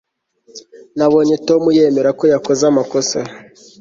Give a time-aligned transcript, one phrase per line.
[0.97, 3.19] nabonye tom yemera ko yakoze amakosa